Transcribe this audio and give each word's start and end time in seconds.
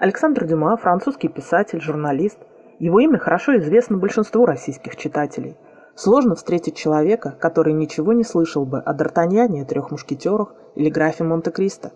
Александр 0.00 0.46
Дюма– 0.46 0.76
французский 0.78 1.28
писатель, 1.28 1.78
журналист. 1.78 2.38
Его 2.78 3.00
имя 3.00 3.18
хорошо 3.18 3.58
известно 3.58 3.98
большинству 3.98 4.46
российских 4.46 4.96
читателей. 4.96 5.58
Сложно 5.94 6.34
встретить 6.36 6.74
человека, 6.74 7.36
который 7.38 7.74
ничего 7.74 8.14
не 8.14 8.24
слышал 8.24 8.64
бы 8.64 8.78
о 8.78 8.94
Д'Артаньяне 8.94 9.66
трех 9.66 9.90
мушкетерах 9.90 10.54
или 10.74 10.88
графе 10.88 11.24
Монте-Кристо. 11.24 11.92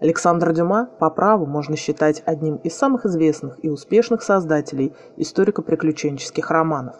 Александр 0.00 0.52
Дюма 0.52 0.88
по 1.00 1.10
праву 1.10 1.46
можно 1.46 1.74
считать 1.74 2.22
одним 2.26 2.58
из 2.58 2.76
самых 2.76 3.04
известных 3.06 3.58
и 3.64 3.68
успешных 3.68 4.22
создателей 4.22 4.94
историко-приключенческих 5.16 6.52
романов. 6.52 6.94